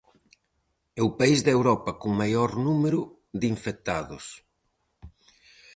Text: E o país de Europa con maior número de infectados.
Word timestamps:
E 0.99 1.01
o 1.07 1.09
país 1.19 1.39
de 1.45 1.51
Europa 1.57 1.91
con 2.01 2.11
maior 2.21 2.49
número 2.67 2.99
de 3.39 3.45
infectados. 3.55 4.25